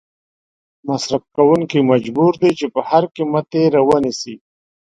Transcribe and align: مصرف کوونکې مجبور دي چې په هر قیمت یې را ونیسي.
مصرف 0.87 1.23
کوونکې 1.35 1.79
مجبور 1.91 2.31
دي 2.41 2.51
چې 2.59 2.65
په 2.73 2.81
هر 2.89 3.03
قیمت 3.15 3.47
یې 3.57 3.63
را 3.75 3.81
ونیسي. 3.89 4.35